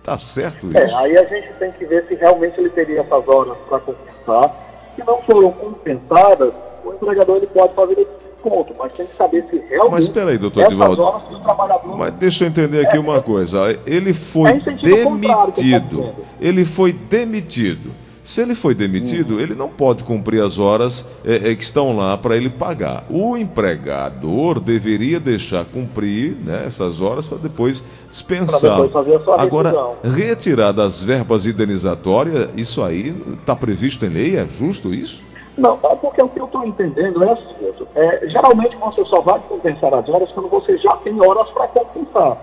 Tá 0.03 0.19
certo 0.19 0.69
É, 0.75 0.85
isso? 0.85 0.97
aí 0.99 1.17
a 1.17 1.25
gente 1.25 1.53
tem 1.59 1.71
que 1.73 1.85
ver 1.87 2.05
se 2.09 2.15
realmente 2.15 2.59
ele 2.59 2.71
teria 2.71 3.01
essas 3.01 3.29
horas 3.29 3.57
para 3.69 3.79
compensar. 3.79 4.57
Se 4.97 5.05
não 5.07 5.19
foram 5.23 5.53
compensadas, 5.53 6.53
o 6.85 6.93
empregador 6.93 7.37
ele 7.37 7.47
pode 7.47 7.73
fazer 7.75 7.93
esse 7.93 8.11
desconto, 8.35 8.75
mas 8.79 8.93
tem 8.93 9.07
que 9.07 9.17
saber 9.17 9.45
se 9.49 9.57
realmente 9.71 9.93
Mas 9.93 10.05
espera 10.05 10.31
aí, 10.31 10.39
doutor 10.39 10.67
Divaldo. 10.67 11.03
trabalhador... 11.45 11.97
Mas 11.97 12.13
deixa 12.15 12.45
eu 12.45 12.49
entender 12.49 12.85
aqui 12.85 12.99
uma 12.99 13.23
coisa. 13.23 13.79
Ele 13.87 14.13
foi 14.13 14.51
É 14.51 14.55
eu 14.57 15.05
tô 15.05 15.17
demitido. 15.17 16.15
Ele 16.41 16.65
foi 16.65 16.93
demitido. 16.93 18.02
Se 18.23 18.41
ele 18.41 18.55
foi 18.55 18.73
demitido, 18.73 19.41
ele 19.41 19.55
não 19.55 19.69
pode 19.69 20.05
cumprir 20.05 20.43
as 20.43 20.57
horas 20.59 21.11
é, 21.25 21.51
é, 21.51 21.57
que 21.57 21.65
estão 21.65 21.97
lá 21.97 22.17
para 22.17 22.37
ele 22.37 22.49
pagar. 22.49 23.05
O 23.11 23.37
empregador 23.37 24.61
deveria 24.61 25.19
deixar 25.19 25.65
cumprir 25.65 26.37
né, 26.37 26.63
essas 26.65 27.01
horas 27.01 27.27
para 27.27 27.39
depois 27.39 27.85
dispensar. 28.09 28.77
Depois 28.77 28.93
fazer 28.93 29.17
a 29.17 29.21
sua 29.25 29.43
Agora, 29.43 29.75
retirar 30.05 30.71
das 30.71 31.03
verbas 31.03 31.47
indenizatórias, 31.47 32.49
isso 32.57 32.83
aí 32.85 33.13
está 33.41 33.57
previsto 33.57 34.07
em 34.07 34.11
lei? 34.11 34.37
É 34.37 34.47
justo 34.47 34.95
isso? 34.95 35.25
Não, 35.59 35.79
é 35.83 35.97
porque 35.97 36.23
o 36.23 36.29
que 36.29 36.41
eu 36.41 36.47
estou 36.47 36.65
entendendo 36.65 37.25
é 37.25 37.33
assim, 37.33 37.85
é, 37.95 38.29
geralmente 38.29 38.77
você 38.77 39.05
só 39.05 39.21
vai 39.21 39.41
compensar 39.49 39.93
as 39.93 40.09
horas 40.09 40.31
quando 40.33 40.49
você 40.49 40.79
já 40.79 40.97
tem 40.99 41.19
horas 41.21 41.51
para 41.51 41.67
compensar. 41.69 42.39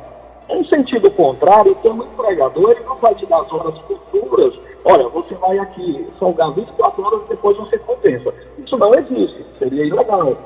Em 0.50 0.64
sentido 0.66 1.10
contrário, 1.12 1.72
então 1.80 1.98
o 1.98 2.04
empregador 2.04 2.72
ele 2.72 2.84
não 2.84 2.98
vai 2.98 3.16
te 3.16 3.26
dar 3.26 3.42
as 3.42 3.54
horas 3.54 3.78
futuras. 3.80 4.54
Olha, 4.86 5.08
você 5.10 5.36
vai 5.36 5.58
aqui 5.60 6.08
folgar 6.18 6.52
24 6.52 7.04
horas 7.04 7.22
e 7.26 7.30
depois 7.30 7.58
você 7.58 7.78
compensa. 7.80 8.34
Isso 8.58 8.78
não 8.78 8.92
existe, 8.94 9.46
seria 9.58 9.86
ilegal. 9.86 10.38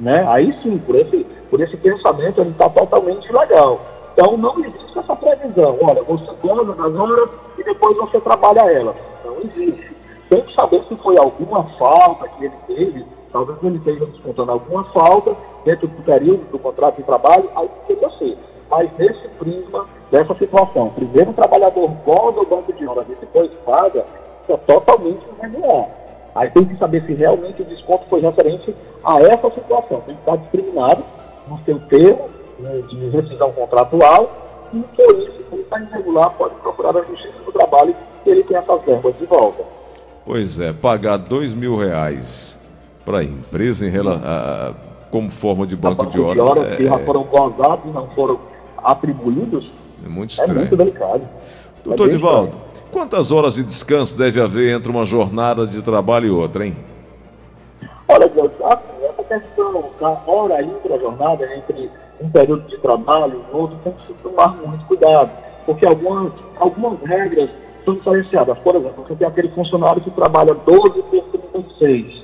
Né? 0.00 0.24
Aí 0.28 0.52
sim, 0.62 0.78
por 0.78 0.96
esse, 0.96 1.24
por 1.50 1.60
esse 1.60 1.76
pensamento, 1.76 2.40
ele 2.40 2.50
está 2.50 2.68
totalmente 2.68 3.28
ilegal. 3.28 3.80
Então 4.12 4.36
não 4.36 4.58
existe 4.60 4.98
essa 4.98 5.16
previsão. 5.16 5.78
Olha, 5.82 6.02
você 6.02 6.30
goza 6.42 6.72
das 6.72 6.94
horas 6.94 7.30
e 7.58 7.64
depois 7.64 7.96
você 7.96 8.20
trabalha 8.20 8.70
elas. 8.70 8.96
Não 9.24 9.36
existe. 9.40 9.94
Tem 10.28 10.40
que 10.40 10.54
saber 10.54 10.82
se 10.88 10.96
foi 10.96 11.18
alguma 11.18 11.64
falta 11.78 12.28
que 12.28 12.46
ele 12.46 12.54
teve, 12.66 13.04
talvez 13.30 13.58
ele 13.62 13.76
esteja 13.76 14.06
descontando 14.06 14.52
alguma 14.52 14.84
falta 14.84 15.36
dentro 15.64 15.86
do 15.86 16.02
período 16.02 16.44
do 16.50 16.58
contrato 16.58 16.96
de 16.96 17.02
trabalho, 17.02 17.48
aí 17.54 17.68
poderia 17.86 18.10
ser. 18.18 18.38
Mas 18.70 18.90
nesse 18.98 19.28
prisma 19.38 19.86
dessa 20.10 20.34
situação, 20.34 20.90
primeiro 20.90 21.30
o 21.30 21.34
trabalhador 21.34 21.88
goza 22.04 22.40
o 22.40 22.46
banco 22.46 22.72
de 22.72 22.86
horas 22.86 23.04
e 23.08 23.14
depois 23.14 23.50
paga, 23.64 24.04
isso 24.42 24.52
é 24.52 24.56
totalmente 24.56 25.20
irregular. 25.38 25.86
Aí 26.34 26.50
tem 26.50 26.64
que 26.64 26.76
saber 26.78 27.04
se 27.06 27.14
realmente 27.14 27.62
o 27.62 27.64
desconto 27.64 28.04
foi 28.10 28.20
referente 28.20 28.74
a 29.04 29.18
essa 29.18 29.50
situação. 29.50 30.00
Tem 30.06 30.14
que 30.16 30.20
estar 30.22 30.36
discriminado 30.36 31.02
no 31.48 31.58
seu 31.64 31.78
termo 31.88 32.28
né, 32.58 32.82
de 32.88 33.08
rescisão 33.10 33.52
contratual 33.52 34.30
e 34.72 34.80
por 34.80 35.16
isso, 35.18 35.32
se 35.32 35.44
ele 35.54 35.62
está 35.62 35.78
irregular, 35.80 36.30
pode 36.30 36.54
procurar 36.56 36.96
a 36.96 37.02
Justiça 37.02 37.38
do 37.44 37.52
Trabalho 37.52 37.94
e 38.26 38.30
ele 38.30 38.42
tem 38.42 38.56
essas 38.56 38.82
verbas 38.82 39.16
de 39.18 39.26
volta. 39.26 39.62
Pois 40.26 40.58
é, 40.58 40.72
pagar 40.72 41.18
dois 41.18 41.52
mil 41.54 41.76
reais 41.76 42.58
para 43.04 43.18
a 43.18 43.24
empresa 43.24 43.86
em 43.86 43.90
rela- 43.90 44.20
a- 44.24 44.68
a- 44.70 44.74
como 45.10 45.30
forma 45.30 45.64
de 45.66 45.76
banco 45.76 46.06
de 46.06 46.18
horas, 46.20 46.42
horas 46.42 46.76
que 46.76 46.86
já 46.86 46.94
é, 46.96 46.98
foram 47.04 47.22
gozados 47.24 47.92
não 47.94 48.08
foram 48.08 48.38
atribuídos, 48.84 49.70
é 50.04 50.08
muito 50.08 50.30
é 50.30 50.34
estranho. 50.34 50.60
muito 50.60 50.76
delicado. 50.76 51.22
Doutor 51.84 52.06
É 52.06 52.10
Divaldo, 52.10 52.48
estranho. 52.48 52.64
quantas 52.92 53.30
horas 53.32 53.54
de 53.54 53.64
descanso 53.64 54.16
deve 54.16 54.40
haver 54.40 54.74
entre 54.76 54.90
uma 54.90 55.04
jornada 55.04 55.66
de 55.66 55.82
trabalho 55.82 56.26
e 56.26 56.30
outra, 56.30 56.66
hein? 56.66 56.76
Olha, 58.08 58.28
Deus, 58.28 58.50
essa 58.60 59.24
questão 59.24 59.84
da 60.00 60.10
hora 60.26 60.62
intra-jornada 60.62 61.44
entre 61.56 61.90
um 62.20 62.28
período 62.30 62.68
de 62.68 62.76
trabalho 62.78 63.42
e 63.52 63.56
outro 63.56 63.76
tem 63.82 63.92
que 63.92 64.06
se 64.06 64.12
tomar 64.22 64.48
muito 64.56 64.84
cuidado, 64.84 65.30
porque 65.66 65.86
algumas, 65.86 66.32
algumas 66.58 67.00
regras 67.02 67.50
são 67.84 67.94
diferenciadas. 67.94 68.58
Por 68.58 68.76
exemplo, 68.76 69.04
você 69.06 69.14
tem 69.14 69.26
aquele 69.26 69.48
funcionário 69.50 70.00
que 70.02 70.10
trabalha 70.10 70.54
12 70.54 71.02
por 71.02 71.24
36. 71.52 72.22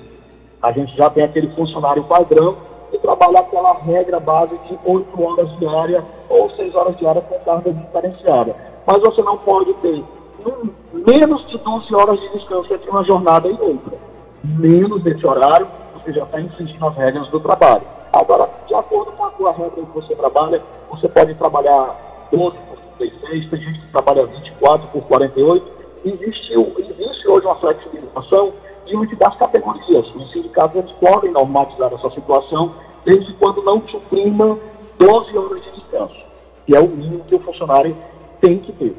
A 0.62 0.72
gente 0.72 0.94
já 0.96 1.08
tem 1.10 1.24
aquele 1.24 1.48
funcionário 1.54 2.04
padrão 2.04 2.56
que 2.90 2.98
trabalha 2.98 3.40
aquela 3.40 3.74
regra 3.74 4.20
base 4.20 4.56
de 4.68 4.78
8 4.84 5.22
horas 5.22 5.58
diárias 5.58 6.04
ou 6.28 6.50
6 6.50 6.74
horas 6.74 6.96
diárias 6.96 7.24
com 7.26 7.38
carga 7.40 7.72
diferenciada. 7.72 8.56
Mas 8.86 8.98
você 8.98 9.22
não 9.22 9.38
pode 9.38 9.72
ter 9.74 10.02
hum, 10.46 10.70
menos 10.92 11.46
de 11.48 11.58
12 11.58 11.94
horas 11.94 12.20
de 12.20 12.28
descanso 12.30 12.72
entre 12.72 12.90
uma 12.90 13.04
jornada 13.04 13.48
e 13.48 13.52
outra 13.52 14.10
menos 14.42 15.02
desse 15.02 15.26
horário, 15.26 15.66
você 15.94 16.12
já 16.12 16.24
está 16.24 16.40
infringindo 16.40 16.86
as 16.86 16.96
regras 16.96 17.28
do 17.28 17.40
trabalho. 17.40 17.82
Agora, 18.12 18.48
de 18.66 18.74
acordo 18.74 19.12
com 19.12 19.46
a 19.46 19.52
regra 19.52 19.82
que 19.82 19.92
você 19.92 20.14
trabalha, 20.14 20.62
você 20.90 21.08
pode 21.08 21.34
trabalhar 21.34 22.28
12 22.32 22.56
por 22.56 22.78
36, 22.98 23.50
tem 23.50 23.60
gente 23.60 23.80
que 23.80 23.92
trabalha 23.92 24.26
24 24.26 24.88
por 24.88 25.02
48. 25.02 25.80
Existe, 26.04 26.54
existe 26.78 27.28
hoje 27.28 27.46
uma 27.46 27.56
flexibilização 27.56 28.52
diante 28.90 29.16
das 29.16 29.34
categorias. 29.36 30.14
Os 30.14 30.32
sindicatos 30.32 30.92
podem 31.00 31.30
normatizar 31.32 31.92
essa 31.92 32.10
situação 32.10 32.74
desde 33.04 33.32
quando 33.34 33.62
não 33.62 33.86
suprima 33.88 34.58
12 34.98 35.38
horas 35.38 35.62
de 35.64 35.70
descanso, 35.72 36.22
que 36.66 36.76
é 36.76 36.80
o 36.80 36.88
mínimo 36.88 37.24
que 37.24 37.34
o 37.34 37.40
funcionário 37.40 37.96
tem 38.40 38.58
que 38.58 38.72
ter. 38.72 38.94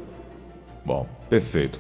Bom, 0.84 1.06
perfeito. 1.30 1.80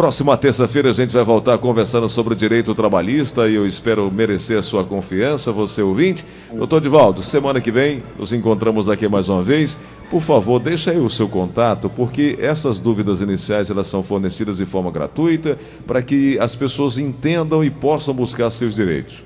Próxima 0.00 0.34
terça-feira 0.34 0.88
a 0.88 0.92
gente 0.94 1.12
vai 1.12 1.22
voltar 1.22 1.58
conversando 1.58 2.08
sobre 2.08 2.32
o 2.32 2.36
direito 2.36 2.74
trabalhista 2.74 3.46
e 3.46 3.54
eu 3.54 3.66
espero 3.66 4.10
merecer 4.10 4.58
a 4.58 4.62
sua 4.62 4.82
confiança, 4.82 5.52
você 5.52 5.82
ouvinte. 5.82 6.24
Doutor 6.50 6.80
Divaldo, 6.80 7.20
semana 7.20 7.60
que 7.60 7.70
vem 7.70 8.02
nos 8.18 8.32
encontramos 8.32 8.88
aqui 8.88 9.06
mais 9.06 9.28
uma 9.28 9.42
vez. 9.42 9.78
Por 10.10 10.22
favor, 10.22 10.58
deixa 10.58 10.90
aí 10.90 10.96
o 10.96 11.10
seu 11.10 11.28
contato, 11.28 11.90
porque 11.90 12.38
essas 12.40 12.80
dúvidas 12.80 13.20
iniciais 13.20 13.70
elas 13.70 13.88
são 13.88 14.02
fornecidas 14.02 14.56
de 14.56 14.64
forma 14.64 14.90
gratuita 14.90 15.58
para 15.86 16.00
que 16.00 16.38
as 16.38 16.56
pessoas 16.56 16.96
entendam 16.96 17.62
e 17.62 17.68
possam 17.68 18.14
buscar 18.14 18.48
seus 18.48 18.76
direitos. 18.76 19.22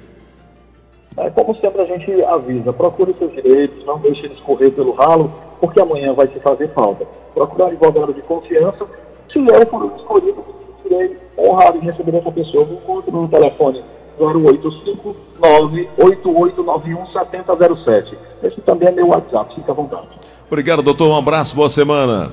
É, 1.17 1.31
como 1.31 1.55
sempre 1.61 1.83
a 1.83 1.85
gente 1.85 2.21
avisa, 2.25 2.73
procure 2.73 3.15
seus 3.17 3.33
direitos, 3.33 3.87
não 3.87 4.01
deixe 4.01 4.27
eles 4.27 4.41
correr 4.41 4.73
pelo 4.73 4.91
ralo, 4.91 5.33
porque 5.61 5.81
amanhã 5.81 6.13
vai 6.15 6.27
te 6.27 6.41
fazer 6.41 6.67
falta. 6.75 7.07
Procure 7.33 7.63
um 7.63 7.67
advogado 7.67 8.13
de 8.13 8.23
confiança. 8.23 8.85
Se 9.33 9.39
eu 9.39 9.67
for 9.71 9.93
escolhido, 9.97 10.54
serei 10.95 11.17
honrado 11.37 11.79
em 11.79 11.81
receber 11.81 12.17
essa 12.17 12.31
pessoa. 12.31 12.65
Me 12.65 12.75
encontre 12.75 13.11
no 13.11 13.29
telefone 13.29 13.83
085 14.19 15.17
98891 15.41 17.07
7007. 17.13 18.19
Esse 18.43 18.61
também 18.61 18.89
é 18.89 18.93
meu 18.93 19.09
WhatsApp, 19.09 19.55
fica 19.55 19.73
à 19.73 19.75
vontade. 19.75 20.09
Obrigado, 20.47 20.83
doutor. 20.83 21.09
Um 21.09 21.17
abraço, 21.17 21.57
boa 21.57 21.69
semana. 21.69 22.33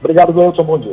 Obrigado, 0.00 0.32
Gleison. 0.32 0.62
Bom 0.62 0.78
dia. 0.78 0.92